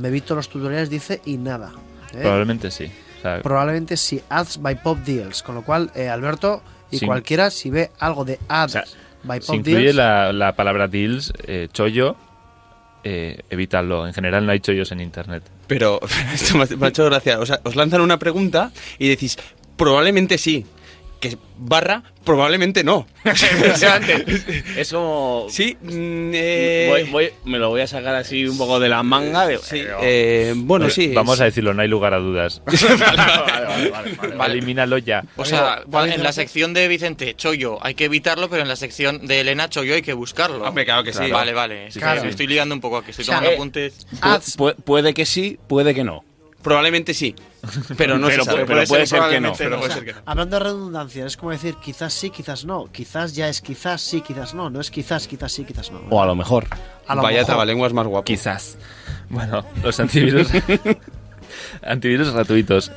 Me 0.00 0.08
he 0.08 0.10
visto 0.10 0.34
los 0.34 0.48
tutoriales, 0.48 0.88
dice, 0.88 1.20
y 1.26 1.36
nada. 1.36 1.72
¿eh? 2.14 2.18
Probablemente 2.22 2.70
sí. 2.70 2.90
O 3.18 3.22
sea, 3.22 3.42
Probablemente 3.42 3.96
sí, 3.96 4.20
Ads 4.28 4.60
by 4.62 4.82
Pop 4.82 4.98
Deals. 4.98 5.42
Con 5.42 5.54
lo 5.56 5.62
cual, 5.62 5.90
eh, 5.94 6.08
Alberto 6.08 6.62
y 6.90 7.00
cualquiera, 7.04 7.50
si 7.50 7.70
ve 7.70 7.90
algo 7.98 8.24
de 8.24 8.38
Ads 8.48 8.70
O 8.76 8.78
sea, 8.78 8.84
by 9.24 9.40
si 9.40 9.46
Pop 9.48 9.56
incluye 9.56 9.78
Deals, 9.80 9.94
la, 9.96 10.32
la 10.32 10.54
palabra 10.56 10.88
deals, 10.88 11.32
eh, 11.46 11.68
chollo, 11.72 12.16
eh, 13.04 13.40
evítalo. 13.50 14.06
En 14.06 14.14
general 14.14 14.46
no 14.46 14.52
hay 14.52 14.60
chollos 14.60 14.92
en 14.92 15.00
internet. 15.00 15.42
Pero 15.66 16.00
esto 16.34 16.56
me 16.56 16.64
ha- 16.64 16.76
me 16.76 16.86
ha 16.86 16.88
hecho 16.88 17.04
gracia. 17.04 17.38
O 17.40 17.46
sea, 17.46 17.60
os 17.64 17.76
lanzan 17.76 18.00
una 18.00 18.18
pregunta 18.18 18.70
y 18.98 19.08
decís, 19.08 19.36
probablemente 19.76 20.38
sí. 20.38 20.64
Que 21.22 21.38
barra, 21.56 22.02
probablemente 22.24 22.82
no. 22.82 23.06
Es 24.76 24.90
como... 24.92 25.46
Sí, 25.48 25.76
mm, 25.80 26.30
eh, 26.34 26.86
Voy- 26.90 27.10
voy- 27.10 27.30
me 27.44 27.60
lo 27.60 27.68
voy 27.68 27.80
a 27.80 27.86
sacar 27.86 28.16
así 28.16 28.44
un 28.44 28.58
poco 28.58 28.80
de 28.80 28.88
la 28.88 29.04
manga. 29.04 29.46
De, 29.46 29.58
sí, 29.58 29.84
eh, 30.02 30.52
bueno, 30.56 30.90
sí. 30.90 31.12
Vamos 31.14 31.40
a 31.40 31.44
decirlo, 31.44 31.74
no 31.74 31.82
hay 31.82 31.86
lugar 31.86 32.12
a 32.12 32.18
dudas. 32.18 32.60
vale, 32.66 32.96
vale, 32.96 33.90
vale, 33.90 34.12
vale, 34.20 34.34
vale. 34.36 34.52
Elimínalo 34.54 34.98
ya. 34.98 35.22
O 35.36 35.44
sea, 35.44 35.82
en 35.92 36.24
la 36.24 36.32
sección 36.32 36.74
de 36.74 36.88
Vicente 36.88 37.34
Chollo 37.36 37.78
hay 37.86 37.94
que 37.94 38.06
evitarlo, 38.06 38.50
pero 38.50 38.62
en 38.62 38.68
la 38.68 38.74
sección 38.76 39.24
de 39.24 39.40
Elena 39.42 39.70
Chollo 39.70 39.94
hay 39.94 40.02
que 40.02 40.14
buscarlo. 40.14 40.64
Hombre, 40.64 40.84
claro 40.84 41.04
que 41.04 41.12
sí. 41.12 41.30
Vale, 41.30 41.52
vale. 41.52 41.86
Es 41.86 41.94
que 41.94 42.00
Claro. 42.00 42.24
me 42.24 42.30
estoy 42.30 42.48
liando 42.48 42.74
un 42.74 42.80
poco 42.80 42.96
aquí, 42.96 43.10
estoy 43.12 43.22
O 43.22 43.26
sea, 43.26 43.36
tomando 43.36 43.52
eh, 43.52 43.54
apuntes. 43.54 44.06
Puede 44.84 45.14
que 45.14 45.24
sí, 45.24 45.56
puede 45.68 45.94
que 45.94 46.02
no. 46.02 46.24
Probablemente 46.62 47.14
sí. 47.14 47.36
Pero 47.96 48.18
no 48.18 48.26
Pero 48.26 48.44
se 48.44 48.50
sabe. 48.50 48.64
puede- 48.64 48.66
pero 48.66 48.88
puede 48.88 49.06
ser 49.06 49.20
que 49.30 49.40
no. 49.40 49.52
O 49.52 49.54
puede 49.54 49.70
sea, 49.86 49.94
ser 49.94 50.04
que 50.04 50.12
no. 50.14 50.20
Hablando 50.26 50.58
de 50.58 50.64
redundancia, 50.64 51.26
es 51.26 51.36
como 51.36 51.52
decir 51.52 51.76
quizás 51.76 52.12
sí, 52.12 52.30
quizás 52.30 52.64
no. 52.64 52.86
Quizás 52.90 53.34
ya 53.36 53.48
es 53.48 53.60
quizás 53.60 54.00
sí, 54.02 54.20
quizás 54.20 54.52
no. 54.54 54.68
No 54.68 54.80
es 54.80 54.90
quizás, 54.90 55.28
quizás 55.28 55.52
sí, 55.52 55.64
quizás 55.64 55.90
no. 55.92 56.00
O 56.10 56.20
a 56.22 56.26
lo 56.26 56.34
mejor. 56.34 56.66
A 57.06 57.14
lo 57.14 57.22
Vaya 57.22 57.36
mejor. 57.38 57.46
trabalenguas 57.46 57.92
más 57.92 58.06
guapo. 58.06 58.24
Quizás. 58.24 58.78
Bueno, 59.28 59.64
los 59.82 59.98
antivirus, 60.00 60.48
antivirus 61.82 62.30
gratuitos 62.32 62.90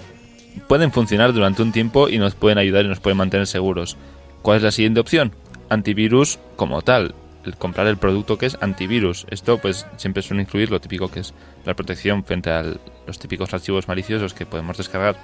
pueden 0.67 0.91
funcionar 0.91 1.33
durante 1.33 1.61
un 1.61 1.71
tiempo 1.71 2.09
y 2.09 2.17
nos 2.17 2.35
pueden 2.35 2.57
ayudar 2.57 2.85
y 2.85 2.87
nos 2.89 2.99
pueden 2.99 3.17
mantener 3.17 3.47
seguros. 3.47 3.97
¿Cuál 4.41 4.57
es 4.57 4.63
la 4.63 4.71
siguiente 4.71 4.99
opción? 4.99 5.31
Antivirus 5.69 6.39
como 6.55 6.81
tal. 6.81 7.13
El 7.45 7.55
comprar 7.57 7.85
el 7.87 7.97
producto 7.97 8.37
que 8.37 8.47
es 8.47 8.57
antivirus. 8.61 9.27
Esto 9.29 9.59
pues 9.59 9.85
siempre 9.97 10.23
suele 10.23 10.41
incluir 10.43 10.71
lo 10.71 10.79
típico 10.81 11.09
que 11.11 11.19
es 11.19 11.33
la 11.65 11.75
protección 11.75 12.23
frente 12.23 12.49
a 12.49 12.63
los 13.05 13.19
típicos 13.19 13.53
archivos 13.53 13.87
maliciosos 13.87 14.33
que 14.33 14.45
podemos 14.45 14.77
descargar 14.77 15.17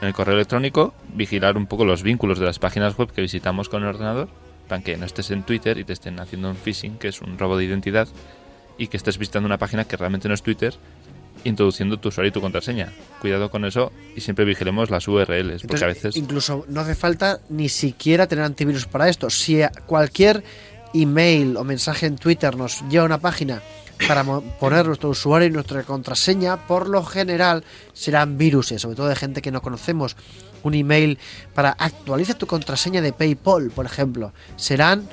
en 0.00 0.08
el 0.08 0.14
correo 0.14 0.34
electrónico, 0.34 0.94
vigilar 1.14 1.56
un 1.56 1.66
poco 1.66 1.84
los 1.84 2.02
vínculos 2.02 2.38
de 2.38 2.46
las 2.46 2.58
páginas 2.58 2.96
web 2.96 3.10
que 3.10 3.22
visitamos 3.22 3.68
con 3.68 3.82
el 3.82 3.88
ordenador, 3.88 4.28
para 4.68 4.82
que 4.82 4.96
no 4.96 5.06
estés 5.06 5.30
en 5.30 5.42
Twitter 5.42 5.78
y 5.78 5.84
te 5.84 5.92
estén 5.92 6.20
haciendo 6.20 6.50
un 6.50 6.56
phishing, 6.56 6.98
que 6.98 7.08
es 7.08 7.20
un 7.20 7.38
robo 7.38 7.56
de 7.56 7.64
identidad, 7.64 8.08
y 8.78 8.88
que 8.88 8.96
estés 8.96 9.18
visitando 9.18 9.46
una 9.46 9.58
página 9.58 9.84
que 9.84 9.96
realmente 9.96 10.28
no 10.28 10.34
es 10.34 10.42
Twitter, 10.42 10.74
introduciendo 11.44 11.98
tu 11.98 12.08
usuario 12.08 12.28
y 12.28 12.32
tu 12.32 12.40
contraseña. 12.40 12.92
Cuidado 13.20 13.50
con 13.50 13.64
eso 13.64 13.92
y 14.14 14.20
siempre 14.20 14.44
vigilemos 14.44 14.90
las 14.90 15.06
URLs, 15.08 15.62
porque 15.62 15.84
a 15.84 15.88
veces... 15.88 16.16
incluso 16.16 16.64
no 16.68 16.80
hace 16.80 16.94
falta 16.94 17.40
ni 17.48 17.68
siquiera 17.68 18.26
tener 18.26 18.44
antivirus 18.44 18.86
para 18.86 19.08
esto. 19.08 19.30
Si 19.30 19.60
cualquier 19.86 20.42
email 20.92 21.56
o 21.56 21.64
mensaje 21.64 22.06
en 22.06 22.16
Twitter 22.16 22.56
nos 22.56 22.82
lleva 22.88 23.04
a 23.04 23.06
una 23.06 23.18
página 23.18 23.62
para 24.08 24.22
mo- 24.22 24.42
poner 24.60 24.86
nuestro 24.86 25.10
usuario 25.10 25.48
y 25.48 25.50
nuestra 25.50 25.82
contraseña, 25.84 26.66
por 26.66 26.88
lo 26.88 27.04
general 27.04 27.64
serán 27.92 28.36
viruses, 28.38 28.82
sobre 28.82 28.96
todo 28.96 29.08
de 29.08 29.16
gente 29.16 29.42
que 29.42 29.50
no 29.50 29.62
conocemos. 29.62 30.16
Un 30.62 30.74
email 30.74 31.18
para 31.54 31.70
actualiza 31.70 32.34
tu 32.34 32.46
contraseña 32.46 33.00
de 33.00 33.12
PayPal, 33.12 33.70
por 33.70 33.86
ejemplo, 33.86 34.32
serán 34.56 35.08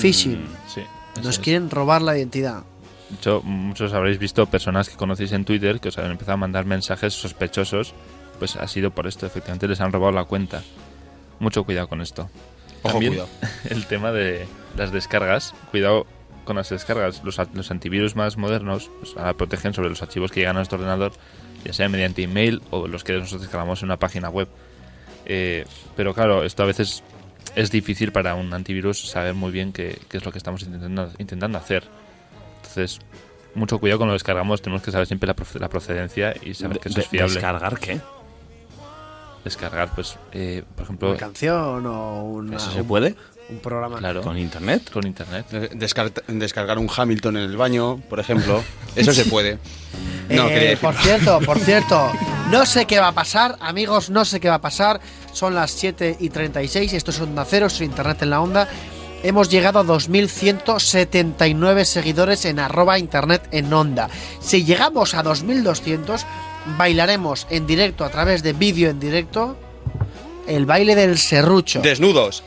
phishing. 0.00 0.44
Sí, 0.72 0.82
Nos 1.22 1.36
es. 1.36 1.38
quieren 1.38 1.70
robar 1.70 2.02
la 2.02 2.16
identidad. 2.16 2.62
De 3.08 3.16
hecho, 3.16 3.40
muchos 3.42 3.94
habréis 3.94 4.18
visto 4.18 4.44
personas 4.46 4.88
que 4.90 4.96
conocéis 4.96 5.32
en 5.32 5.44
Twitter 5.46 5.80
que 5.80 5.88
os 5.88 5.96
han 5.98 6.10
empezado 6.10 6.34
a 6.34 6.36
mandar 6.36 6.66
mensajes 6.66 7.14
sospechosos. 7.14 7.94
Pues 8.38 8.54
ha 8.56 8.68
sido 8.68 8.90
por 8.92 9.06
esto, 9.06 9.24
efectivamente 9.26 9.66
les 9.66 9.80
han 9.80 9.90
robado 9.92 10.12
la 10.12 10.24
cuenta. 10.24 10.62
Mucho 11.40 11.64
cuidado 11.64 11.88
con 11.88 12.00
esto. 12.02 12.28
Ojo, 12.82 12.92
También 12.92 13.12
cuidado. 13.14 13.28
el 13.70 13.86
tema 13.86 14.12
de 14.12 14.46
las 14.76 14.92
descargas. 14.92 15.54
Cuidado 15.70 16.06
con 16.48 16.56
las 16.56 16.68
descargas. 16.70 17.22
Los, 17.22 17.38
los 17.54 17.70
antivirus 17.70 18.16
más 18.16 18.36
modernos 18.36 18.90
pues, 18.98 19.16
ahora 19.16 19.34
protegen 19.34 19.72
sobre 19.72 19.88
los 19.90 20.02
archivos 20.02 20.32
que 20.32 20.40
llegan 20.40 20.56
a 20.56 20.58
nuestro 20.58 20.78
ordenador, 20.78 21.12
ya 21.64 21.72
sea 21.72 21.88
mediante 21.88 22.22
email 22.24 22.60
o 22.70 22.88
los 22.88 23.04
que 23.04 23.12
nosotros 23.12 23.42
descargamos 23.42 23.80
en 23.82 23.86
una 23.86 23.98
página 23.98 24.28
web. 24.30 24.48
Eh, 25.26 25.64
pero 25.96 26.12
claro, 26.14 26.42
esto 26.42 26.62
a 26.64 26.66
veces 26.66 27.04
es 27.54 27.70
difícil 27.70 28.10
para 28.12 28.34
un 28.34 28.52
antivirus 28.52 29.08
saber 29.08 29.34
muy 29.34 29.52
bien 29.52 29.72
qué, 29.72 29.98
qué 30.08 30.16
es 30.16 30.24
lo 30.24 30.32
que 30.32 30.38
estamos 30.38 30.62
intentando, 30.62 31.10
intentando 31.18 31.58
hacer. 31.58 31.84
Entonces, 32.56 32.98
mucho 33.54 33.78
cuidado 33.78 33.98
cuando 33.98 34.10
lo 34.12 34.14
descargamos. 34.14 34.60
Tenemos 34.62 34.82
que 34.82 34.90
saber 34.90 35.06
siempre 35.06 35.26
la, 35.26 35.36
la 35.60 35.68
procedencia 35.68 36.34
y 36.42 36.54
saber 36.54 36.80
que 36.80 36.88
eso 36.88 36.96
De- 36.96 37.02
es 37.02 37.08
fiable. 37.08 37.34
¿Descargar 37.34 37.78
qué? 37.78 38.00
Descargar, 39.44 39.94
pues, 39.94 40.18
eh, 40.32 40.64
por 40.74 40.84
ejemplo, 40.84 41.08
Una 41.10 41.18
canción 41.18 41.86
o 41.86 42.24
una- 42.24 42.56
¿Eso 42.56 42.70
se 42.72 42.84
puede? 42.84 43.14
Un 43.50 43.58
programa. 43.60 43.98
claro, 43.98 44.22
¿Con 44.22 44.38
internet? 44.38 44.90
con 44.90 45.06
internet. 45.06 45.46
Descar- 45.74 46.12
descargar 46.26 46.78
un 46.78 46.88
Hamilton 46.94 47.36
en 47.38 47.42
el 47.44 47.56
baño, 47.56 48.00
por 48.08 48.20
ejemplo. 48.20 48.62
Eso 48.96 49.12
se 49.12 49.24
puede. 49.24 49.58
No, 50.28 50.48
Eh, 50.48 50.76
por 50.80 50.94
cierto, 50.94 51.40
por 51.40 51.58
cierto, 51.60 52.10
no 52.50 52.66
sé 52.66 52.86
qué 52.86 52.98
va 53.00 53.08
a 53.08 53.12
pasar, 53.12 53.56
amigos, 53.60 54.10
no 54.10 54.24
sé 54.24 54.40
qué 54.40 54.48
va 54.48 54.56
a 54.56 54.60
pasar. 54.60 55.00
Son 55.32 55.54
las 55.54 55.70
7 55.70 56.16
y 56.20 56.30
36, 56.30 56.92
esto 56.92 57.10
es 57.10 57.20
Onda 57.20 57.44
Cero, 57.48 57.68
soy 57.70 57.86
Internet 57.86 58.22
en 58.22 58.30
la 58.30 58.40
Onda. 58.40 58.68
Hemos 59.22 59.48
llegado 59.48 59.80
a 59.80 59.84
2.179 59.84 61.84
seguidores 61.84 62.44
en 62.44 62.60
arroba 62.60 62.98
Internet 62.98 63.48
en 63.50 63.72
Onda. 63.72 64.08
Si 64.40 64.64
llegamos 64.64 65.14
a 65.14 65.24
2.200, 65.24 66.24
bailaremos 66.76 67.46
en 67.50 67.66
directo, 67.66 68.04
a 68.04 68.10
través 68.10 68.42
de 68.42 68.52
vídeo 68.52 68.90
en 68.90 69.00
directo, 69.00 69.56
el 70.46 70.66
baile 70.66 70.94
del 70.94 71.18
serrucho. 71.18 71.80
Desnudos. 71.80 72.44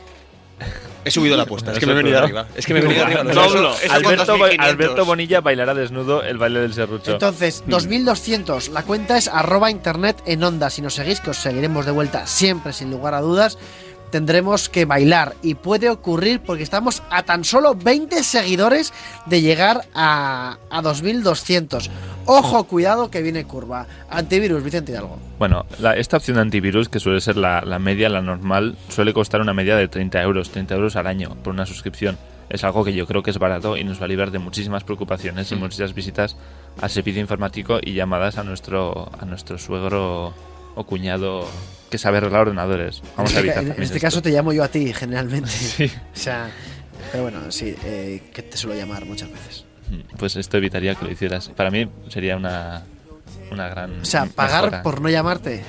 He 1.04 1.10
subido 1.10 1.36
la 1.36 1.42
apuesta. 1.44 1.72
Es 1.72 1.78
que 1.78 1.86
me 1.86 1.92
he 1.92 1.96
venido 1.96 2.18
arriba. 2.18 2.46
Es 2.54 2.64
que 2.66 2.74
me 2.74 2.80
he 2.80 2.82
venido 2.82 3.04
arriba. 3.04 3.24
No, 3.24 3.32
No, 3.34 3.44
eso- 3.46 3.60
no. 3.62 3.70
eso 3.74 3.86
con 3.88 3.94
Alberto, 3.96 4.24
2500. 4.36 4.66
Alberto 4.68 5.04
Bonilla 5.04 5.40
bailará 5.40 5.74
desnudo 5.74 6.22
el 6.22 6.38
baile 6.38 6.60
del 6.60 6.74
serrucho. 6.74 7.12
Entonces, 7.12 7.64
2200, 7.66 8.68
la 8.68 8.82
cuenta 8.82 9.16
es 9.18 9.28
arroba 9.28 9.70
internet 9.70 10.22
en 10.26 10.44
onda. 10.44 10.70
Si 10.70 10.82
nos 10.82 10.94
seguís, 10.94 11.20
que 11.20 11.30
os 11.30 11.36
seguiremos 11.38 11.86
de 11.86 11.92
vuelta 11.92 12.26
siempre, 12.26 12.72
sin 12.72 12.90
lugar 12.90 13.14
a 13.14 13.20
dudas, 13.20 13.58
tendremos 14.12 14.68
que 14.68 14.84
bailar. 14.84 15.34
Y 15.42 15.54
puede 15.54 15.90
ocurrir 15.90 16.38
porque 16.40 16.62
estamos 16.62 17.02
a 17.10 17.24
tan 17.24 17.42
solo 17.42 17.74
20 17.74 18.22
seguidores 18.22 18.92
de 19.26 19.40
llegar 19.42 19.80
a, 19.94 20.58
a 20.70 20.82
2200. 20.82 21.90
Ojo, 22.26 22.62
cuidado 22.64 23.10
que 23.10 23.20
viene 23.22 23.44
curva. 23.44 23.86
Antivirus, 24.08 24.62
Vicente 24.62 24.92
Hidalgo. 24.92 25.18
Bueno, 25.40 25.66
la- 25.80 25.96
esta 25.96 26.18
opción 26.18 26.36
de 26.36 26.42
antivirus, 26.42 26.88
que 26.88 27.00
suele 27.00 27.20
ser 27.20 27.36
la, 27.36 27.62
la 27.62 27.80
media, 27.80 28.08
la 28.08 28.22
normal, 28.22 28.76
suele 28.88 29.12
costar 29.12 29.40
una 29.40 29.52
media 29.54 29.74
de 29.76 29.88
30 29.88 30.22
euros, 30.22 30.50
30 30.50 30.74
euros 30.76 30.94
al 30.94 31.08
año 31.08 31.34
por 31.42 31.52
una 31.52 31.66
suscripción. 31.66 32.16
Es 32.48 32.62
algo 32.64 32.84
que 32.84 32.92
yo 32.92 33.06
creo 33.06 33.22
que 33.22 33.30
es 33.30 33.38
barato 33.38 33.76
y 33.78 33.82
nos 33.82 33.98
va 34.00 34.04
a 34.04 34.08
librar 34.08 34.30
de 34.30 34.38
muchísimas 34.38 34.84
preocupaciones 34.84 35.50
y 35.50 35.56
muchas 35.56 35.94
visitas 35.94 36.36
al 36.80 36.90
servicio 36.90 37.20
informático 37.20 37.78
y 37.82 37.94
llamadas 37.94 38.36
a 38.36 38.44
nuestro, 38.44 39.10
a 39.18 39.24
nuestro 39.24 39.56
suegro 39.58 40.34
o 40.74 40.84
cuñado 40.84 41.46
que 41.92 41.98
sabe 41.98 42.16
arreglar 42.16 42.40
ordenadores. 42.42 43.02
Vamos 43.16 43.32
a 43.34 43.36
este, 43.40 43.40
evitar 43.52 43.62
en 43.64 43.70
este 43.70 43.82
esto. 43.96 43.98
caso 44.00 44.22
te 44.22 44.30
llamo 44.30 44.52
yo 44.52 44.64
a 44.64 44.68
ti, 44.68 44.92
generalmente. 44.92 45.50
Sí. 45.76 45.84
O 45.86 46.16
sea, 46.18 46.50
pero 47.12 47.22
bueno, 47.24 47.52
sí, 47.52 47.76
eh, 47.84 48.22
que 48.32 48.42
te 48.42 48.56
suelo 48.56 48.74
llamar 48.76 49.04
muchas 49.04 49.30
veces. 49.30 49.64
Pues 50.16 50.36
esto 50.36 50.56
evitaría 50.56 50.94
que 50.94 51.04
lo 51.04 51.10
hicieras. 51.12 51.50
Para 51.50 51.70
mí 51.70 51.86
sería 52.08 52.36
una, 52.36 52.82
una 53.50 53.68
gran. 53.68 54.00
O 54.00 54.04
sea, 54.06 54.24
pagar 54.26 54.82
por 54.82 55.00
no 55.02 55.10
llamarte. 55.10 55.62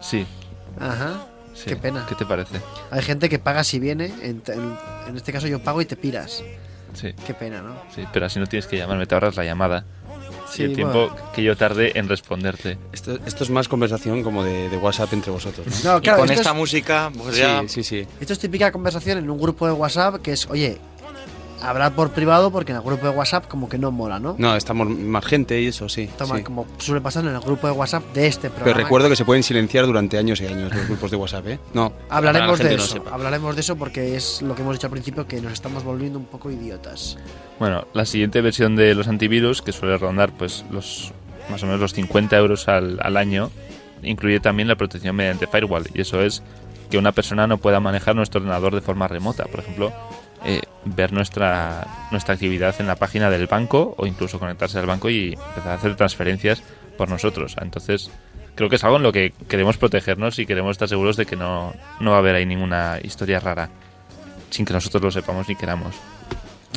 Sí, 0.00 0.26
Ajá. 0.78 1.26
sí. 1.54 1.66
Qué 1.66 1.76
pena. 1.76 2.04
¿Qué 2.08 2.16
te 2.16 2.26
parece? 2.26 2.60
Hay 2.90 3.02
gente 3.02 3.28
que 3.28 3.38
paga 3.38 3.62
si 3.62 3.78
viene. 3.78 4.06
En, 4.22 4.42
en- 4.48 4.76
en 5.08 5.16
este 5.16 5.32
caso 5.32 5.46
yo 5.46 5.62
pago 5.62 5.80
y 5.80 5.86
te 5.86 5.94
piras. 5.96 6.42
Sí, 6.94 7.14
Qué 7.24 7.34
pena, 7.34 7.62
¿no? 7.62 7.76
sí, 7.94 8.02
pero 8.12 8.26
así 8.26 8.40
no 8.40 8.46
tienes 8.48 8.66
que 8.66 8.76
llamarme, 8.76 9.06
te 9.06 9.14
ahorras 9.14 9.36
la 9.36 9.44
llamada. 9.44 9.84
Sí, 10.50 10.62
y 10.62 10.64
el 10.66 10.74
tiempo 10.74 11.08
bueno. 11.10 11.32
que 11.34 11.42
yo 11.42 11.56
tarde 11.56 11.92
en 11.98 12.08
responderte. 12.08 12.76
Esto, 12.92 13.18
esto 13.26 13.44
es 13.44 13.50
más 13.50 13.68
conversación 13.68 14.22
como 14.22 14.42
de, 14.44 14.68
de 14.68 14.76
WhatsApp 14.76 15.12
entre 15.12 15.30
vosotros. 15.30 15.66
¿no? 15.84 15.92
No, 15.92 15.98
Y 15.98 16.00
claro, 16.02 16.18
con 16.20 16.28
esto, 16.30 16.40
esta 16.40 16.50
es, 16.50 16.56
música, 16.56 17.12
pues 17.16 17.36
ya. 17.36 17.60
Sí, 17.62 17.68
sí, 17.68 17.84
sí. 17.84 18.06
esto 18.20 18.32
es 18.32 18.38
típica 18.38 18.72
conversación 18.72 19.18
en 19.18 19.30
un 19.30 19.38
grupo 19.38 19.66
de 19.66 19.72
WhatsApp 19.72 20.20
que 20.22 20.32
es, 20.32 20.46
oye, 20.50 20.78
hablar 21.62 21.94
por 21.94 22.10
privado 22.10 22.50
porque 22.50 22.72
en 22.72 22.76
el 22.76 22.82
grupo 22.82 23.06
de 23.06 23.12
WhatsApp 23.12 23.46
como 23.48 23.68
que 23.68 23.78
no 23.78 23.90
mola, 23.90 24.18
¿no? 24.18 24.34
No, 24.38 24.56
estamos 24.56 24.88
más 24.88 25.24
gente 25.24 25.60
y 25.60 25.66
eso, 25.66 25.88
sí. 25.88 26.08
Toma, 26.16 26.38
sí. 26.38 26.42
como 26.42 26.66
suele 26.78 27.00
pasar 27.00 27.24
en 27.24 27.34
el 27.34 27.40
grupo 27.40 27.66
de 27.66 27.72
WhatsApp 27.72 28.04
de 28.12 28.26
este 28.26 28.48
programa. 28.48 28.64
Pero 28.64 28.84
recuerdo 28.84 29.08
que 29.08 29.16
se 29.16 29.24
pueden 29.24 29.42
silenciar 29.42 29.86
durante 29.86 30.18
años 30.18 30.40
y 30.40 30.46
años 30.46 30.74
los 30.74 30.86
grupos 30.86 31.10
de 31.10 31.16
WhatsApp, 31.16 31.46
¿eh? 31.48 31.58
No. 31.74 31.92
Hablaremos 32.08 32.58
de 32.58 32.76
no 32.76 32.82
eso, 32.82 33.04
hablaremos 33.10 33.54
de 33.54 33.60
eso 33.60 33.76
porque 33.76 34.16
es 34.16 34.42
lo 34.42 34.54
que 34.54 34.62
hemos 34.62 34.74
dicho 34.74 34.86
al 34.86 34.92
principio, 34.92 35.26
que 35.26 35.40
nos 35.40 35.52
estamos 35.52 35.84
volviendo 35.84 36.18
un 36.18 36.26
poco 36.26 36.50
idiotas. 36.50 37.16
Bueno, 37.58 37.86
la 37.92 38.06
siguiente 38.06 38.40
versión 38.40 38.76
de 38.76 38.94
los 38.94 39.08
antivirus, 39.08 39.62
que 39.62 39.72
suele 39.72 39.98
rondar 39.98 40.32
pues 40.32 40.64
los 40.70 41.12
más 41.50 41.62
o 41.62 41.66
menos 41.66 41.80
los 41.80 41.92
50 41.94 42.36
euros 42.36 42.68
al, 42.68 42.98
al 43.02 43.16
año, 43.16 43.50
incluye 44.02 44.40
también 44.40 44.68
la 44.68 44.76
protección 44.76 45.16
mediante 45.16 45.46
firewall. 45.46 45.84
Y 45.94 46.00
eso 46.00 46.20
es 46.22 46.42
que 46.90 46.98
una 46.98 47.12
persona 47.12 47.46
no 47.46 47.58
pueda 47.58 47.80
manejar 47.80 48.16
nuestro 48.16 48.40
ordenador 48.40 48.74
de 48.74 48.80
forma 48.80 49.08
remota. 49.08 49.44
Por 49.44 49.60
ejemplo, 49.60 49.92
eh, 50.44 50.62
ver 50.84 51.12
nuestra, 51.12 51.86
nuestra 52.10 52.34
actividad 52.34 52.74
en 52.78 52.86
la 52.86 52.96
página 52.96 53.30
del 53.30 53.46
banco 53.46 53.94
o 53.98 54.06
incluso 54.06 54.38
conectarse 54.38 54.78
al 54.78 54.86
banco 54.86 55.10
y 55.10 55.34
empezar 55.34 55.72
a 55.72 55.74
hacer 55.74 55.96
transferencias 55.96 56.62
por 56.96 57.08
nosotros. 57.08 57.56
Entonces, 57.60 58.10
creo 58.54 58.68
que 58.68 58.76
es 58.76 58.84
algo 58.84 58.96
en 58.96 59.02
lo 59.02 59.12
que 59.12 59.32
queremos 59.48 59.76
protegernos 59.76 60.38
y 60.38 60.46
queremos 60.46 60.72
estar 60.72 60.88
seguros 60.88 61.16
de 61.16 61.26
que 61.26 61.36
no, 61.36 61.74
no 62.00 62.10
va 62.10 62.16
a 62.16 62.20
haber 62.20 62.34
ahí 62.36 62.46
ninguna 62.46 62.98
historia 63.02 63.40
rara 63.40 63.68
sin 64.50 64.64
que 64.64 64.72
nosotros 64.72 65.02
lo 65.02 65.10
sepamos 65.10 65.48
ni 65.48 65.56
queramos. 65.56 65.94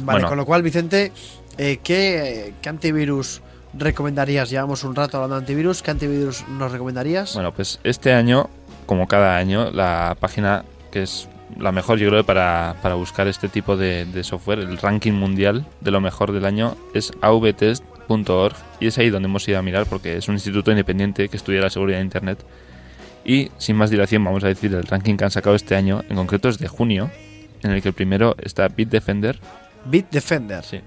Vale, 0.03 0.17
Bueno. 0.17 0.27
con 0.29 0.37
lo 0.37 0.45
cual, 0.45 0.61
Vicente, 0.61 1.11
eh, 1.57 1.79
¿qué, 1.83 2.53
qué 2.61 2.69
antivirus 2.69 3.41
recomendarías? 3.73 4.49
Llevamos 4.49 4.83
un 4.83 4.95
rato 4.95 5.17
hablando 5.17 5.35
de 5.35 5.41
antivirus. 5.41 5.81
¿Qué 5.81 5.91
antivirus 5.91 6.47
nos 6.47 6.71
recomendarías? 6.71 7.33
Bueno, 7.33 7.51
pues 7.53 7.79
este 7.83 8.13
año, 8.13 8.49
como 8.85 9.07
cada 9.07 9.37
año, 9.37 9.71
la 9.71 10.15
página 10.19 10.63
que 10.91 11.03
es 11.03 11.27
la 11.59 11.71
mejor, 11.71 11.99
yo 11.99 12.09
creo, 12.09 12.23
para, 12.23 12.75
para 12.81 12.95
buscar 12.95 13.27
este 13.27 13.49
tipo 13.49 13.75
de, 13.77 14.05
de 14.05 14.23
software, 14.23 14.59
el 14.59 14.77
ranking 14.77 15.13
mundial 15.13 15.65
de 15.81 15.91
lo 15.91 16.01
mejor 16.01 16.31
del 16.31 16.45
año, 16.45 16.75
es 16.93 17.11
avtest.org 17.21 18.55
y 18.79 18.87
es 18.87 18.97
ahí 18.97 19.09
donde 19.09 19.27
hemos 19.27 19.47
ido 19.47 19.59
a 19.59 19.61
mirar 19.61 19.85
porque 19.85 20.17
es 20.17 20.27
un 20.27 20.35
instituto 20.35 20.71
independiente 20.71 21.29
que 21.29 21.37
estudia 21.37 21.61
la 21.61 21.69
seguridad 21.69 21.97
de 21.99 22.03
Internet. 22.05 22.45
Y 23.25 23.51
sin 23.57 23.75
más 23.77 23.89
dilación, 23.89 24.23
vamos 24.23 24.43
a 24.43 24.47
decir 24.47 24.73
el 24.73 24.83
ranking 24.83 25.15
que 25.15 25.23
han 25.23 25.31
sacado 25.31 25.55
este 25.55 25.75
año, 25.75 26.03
en 26.09 26.15
concreto 26.17 26.49
es 26.49 26.57
de 26.59 26.67
junio, 26.67 27.09
en 27.63 27.71
el 27.71 27.81
que 27.81 27.87
el 27.89 27.93
primero 27.93 28.35
está 28.41 28.67
Bitdefender. 28.67 29.39
Bitdefender. 29.85 30.63
Sí. 30.63 30.81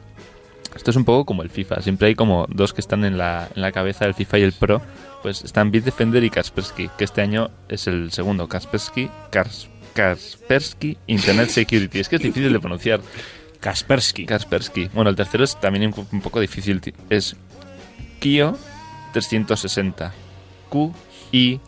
Esto 0.74 0.90
es 0.90 0.96
un 0.96 1.06
poco 1.06 1.24
como 1.24 1.42
el 1.42 1.48
FIFA. 1.48 1.80
Siempre 1.80 2.08
hay 2.08 2.14
como 2.14 2.46
dos 2.50 2.74
que 2.74 2.82
están 2.82 3.04
en 3.06 3.16
la, 3.16 3.48
en 3.54 3.62
la 3.62 3.72
cabeza, 3.72 4.04
el 4.04 4.12
FIFA 4.12 4.38
y 4.38 4.42
el 4.42 4.52
Pro. 4.52 4.82
Pues 5.22 5.42
están 5.42 5.70
Bitdefender 5.70 6.22
y 6.22 6.28
Kaspersky, 6.28 6.90
que 6.98 7.04
este 7.04 7.22
año 7.22 7.48
es 7.70 7.86
el 7.86 8.12
segundo. 8.12 8.46
Kaspersky, 8.46 9.08
Kars- 9.32 9.68
Kaspersky 9.96 10.98
Internet 11.06 11.48
Security. 11.48 12.00
Es 12.00 12.08
que 12.08 12.16
es 12.16 12.22
difícil 12.22 12.52
de 12.52 12.60
pronunciar. 12.60 13.00
Kaspersky. 13.60 14.26
Kaspersky. 14.26 14.90
Bueno, 14.92 15.08
el 15.08 15.16
tercero 15.16 15.42
es 15.42 15.58
también 15.58 15.86
un, 15.86 16.06
un 16.12 16.20
poco 16.20 16.38
difícil. 16.38 16.82
Es 17.08 17.34
Kio 18.20 18.56
360. 19.14 20.12
Q 20.68 20.92
I 21.32 21.58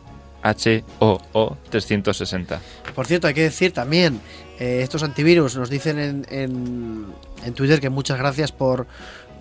H 0.43 0.85
O 0.99 1.19
O 1.33 1.57
360. 1.71 2.61
Por 2.95 3.07
cierto, 3.07 3.27
hay 3.27 3.35
que 3.35 3.43
decir 3.43 3.73
también, 3.73 4.21
eh, 4.59 4.81
estos 4.83 5.03
antivirus 5.03 5.57
nos 5.57 5.71
dicen 5.71 5.99
en, 5.99 6.27
en, 6.29 7.07
en 7.45 7.55
Twitter 7.55 7.81
que 7.81 7.89
muchas 7.91 8.19
gracias 8.19 8.53
por, 8.53 8.87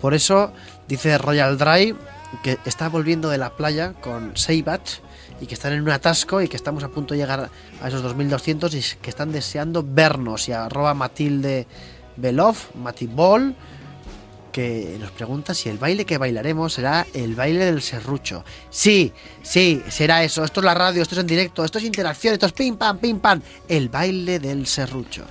por 0.00 0.14
eso. 0.14 0.52
Dice 0.88 1.18
Royal 1.18 1.58
Drive 1.58 1.96
que 2.42 2.58
está 2.64 2.88
volviendo 2.88 3.28
de 3.30 3.38
la 3.38 3.50
playa 3.50 3.94
con 3.94 4.36
Seibat 4.36 4.82
y 5.40 5.46
que 5.46 5.54
están 5.54 5.72
en 5.72 5.82
un 5.82 5.90
atasco 5.90 6.42
y 6.42 6.48
que 6.48 6.56
estamos 6.56 6.84
a 6.84 6.88
punto 6.88 7.14
de 7.14 7.20
llegar 7.20 7.50
a 7.80 7.88
esos 7.88 8.02
2200 8.02 8.74
y 8.74 8.82
que 9.00 9.10
están 9.10 9.32
deseando 9.32 9.84
vernos. 9.86 10.48
Y 10.48 10.52
arroba 10.52 10.94
Matilde 10.94 11.66
Belov, 12.16 12.56
Matibol, 12.74 13.54
que 14.52 14.96
nos 14.98 15.10
pregunta 15.12 15.54
si 15.54 15.68
el 15.68 15.78
baile 15.78 16.04
que 16.04 16.18
bailaremos 16.18 16.72
será 16.72 17.06
el 17.14 17.34
baile 17.34 17.64
del 17.64 17.80
serrucho. 17.80 18.44
Sí, 18.70 19.12
sí, 19.42 19.82
será 19.88 20.24
eso. 20.24 20.44
Esto 20.44 20.60
es 20.60 20.64
la 20.64 20.74
radio, 20.74 21.02
esto 21.02 21.14
es 21.14 21.20
en 21.20 21.26
directo, 21.26 21.64
esto 21.64 21.78
es 21.78 21.84
interacción, 21.84 22.34
esto 22.34 22.46
es 22.46 22.52
pim 22.52 22.76
pam, 22.76 22.98
pim 22.98 23.20
pam. 23.20 23.40
El 23.68 23.88
baile 23.88 24.38
del 24.38 24.66
serrucho. 24.66 25.24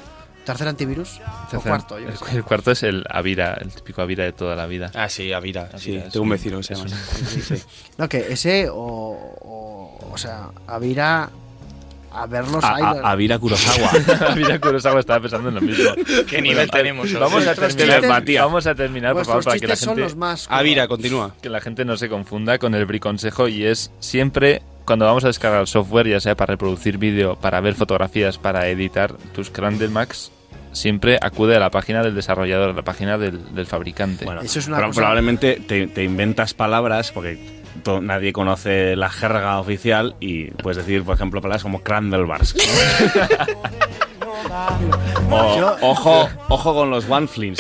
¿Tercer 0.48 0.70
antivirus? 0.70 1.20
O 1.54 1.60
cuarto, 1.60 2.00
yo 2.00 2.08
el, 2.08 2.38
el 2.38 2.44
cuarto 2.46 2.72
es 2.72 2.82
el 2.84 3.04
Avira, 3.10 3.56
el 3.60 3.70
típico 3.70 4.02
Avira 4.02 4.24
de 4.24 4.32
toda 4.32 4.56
la 4.56 4.66
vida. 4.66 4.90
Ah, 4.96 5.10
sí, 5.10 5.34
Avira. 5.34 5.70
Sí, 5.78 5.90
Avira, 5.92 6.08
es 6.08 6.14
tengo 6.14 6.24
un 6.24 6.30
vecino 6.30 6.58
que 6.60 6.64
se 6.64 6.76
llama. 6.76 6.90
Sí, 6.90 7.42
sí. 7.42 7.56
No, 7.98 8.08
que 8.08 8.28
ese 8.32 8.70
o. 8.70 8.78
O, 8.78 10.10
o 10.14 10.18
sea, 10.18 10.48
a 10.66 10.80
Vira. 10.80 11.30
A 12.14 12.26
vernos 12.28 12.64
A, 12.64 13.12
Avira 13.12 13.38
Kurosawa. 13.38 13.92
Avira 14.32 14.58
Kurosawa 14.58 15.02
estaba 15.02 15.20
pensando 15.20 15.50
en 15.50 15.56
lo 15.56 15.62
mismo. 15.62 15.92
¿Qué 16.28 16.42
nivel 16.42 16.72
tenemos? 16.72 17.12
Vamos 17.14 17.46
a 17.46 17.54
terminar, 17.54 18.02
chistes- 18.02 18.40
vamos 18.40 18.66
a 18.68 18.74
terminar 18.74 19.14
por 19.14 19.26
favor, 19.26 19.44
para 19.44 19.60
que 19.60 19.68
la 19.68 19.76
son 19.76 19.90
gente 19.90 20.02
los 20.02 20.16
más. 20.16 20.48
Avira, 20.50 20.88
continúa. 20.88 21.36
que 21.42 21.50
la 21.50 21.60
gente 21.60 21.84
no 21.84 21.98
se 21.98 22.08
confunda 22.08 22.58
con 22.58 22.74
el 22.74 22.86
briconsejo 22.86 23.50
y 23.50 23.66
es 23.66 23.92
siempre 24.00 24.62
cuando 24.86 25.04
vamos 25.06 25.26
a 25.26 25.28
descargar 25.28 25.68
software, 25.68 26.08
ya 26.08 26.22
sea 26.22 26.36
para 26.36 26.52
reproducir 26.54 26.98
vídeo, 26.98 27.36
para 27.36 27.60
ver 27.60 27.76
fotografías, 27.76 28.38
para 28.38 28.70
editar 28.70 29.14
tus 29.36 29.52
Max, 29.92 30.32
siempre 30.78 31.18
acude 31.22 31.56
a 31.56 31.60
la 31.60 31.70
página 31.70 32.04
del 32.04 32.16
desarrollador, 32.16 32.70
a 32.70 32.74
la 32.74 32.82
página 32.84 33.18
del, 33.18 33.54
del 33.56 33.66
fabricante. 33.66 34.26
Bueno, 34.26 34.42
Eso 34.42 34.60
es 34.60 34.68
una 34.68 34.78
pero 34.78 34.88
cosa- 34.90 35.02
probablemente 35.02 35.62
te, 35.68 35.88
te 35.88 36.04
inventas 36.04 36.54
palabras 36.54 37.12
porque 37.12 37.38
to- 37.84 38.02
nadie 38.02 38.32
conoce 38.34 38.96
la 38.96 39.10
jerga 39.10 39.60
oficial 39.60 40.16
y 40.20 40.46
puedes 40.52 40.78
decir, 40.78 41.04
por 41.04 41.16
ejemplo, 41.16 41.42
palabras 41.42 41.64
como 41.64 41.82
Crandelbars. 41.84 42.56
o, 45.32 45.58
Yo- 45.58 45.76
ojo, 45.82 46.30
ojo 46.50 46.74
con 46.74 46.90
los 46.90 47.10
one 47.10 47.28
flings. 47.28 47.60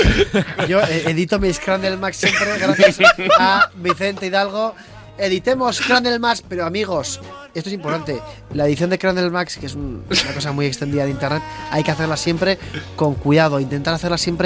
Yo 0.67 0.79
eh, 0.81 1.03
edito 1.07 1.39
mis 1.39 1.59
Crandall 1.59 1.97
Max 1.97 2.17
siempre 2.17 2.57
gracias 2.57 2.99
a 3.39 3.69
Vicente 3.75 4.27
Hidalgo. 4.27 4.75
Editemos 5.17 5.81
Crandall 5.81 6.19
Max, 6.19 6.43
pero 6.47 6.65
amigos, 6.65 7.19
esto 7.53 7.69
es 7.69 7.73
importante. 7.73 8.19
La 8.53 8.65
edición 8.67 8.89
de 8.89 8.97
Crandall 8.99 9.31
Max, 9.31 9.57
que 9.57 9.65
es 9.65 9.75
un- 9.75 10.03
una 10.09 10.33
cosa 10.33 10.51
muy 10.51 10.65
extendida 10.65 11.05
de 11.05 11.11
internet, 11.11 11.41
hay 11.71 11.83
que 11.83 11.91
hacerla 11.91 12.17
siempre 12.17 12.57
con 12.95 13.15
cuidado. 13.15 13.59
Intentar 13.59 13.93
hacerla 13.93 14.17
siempre 14.17 14.35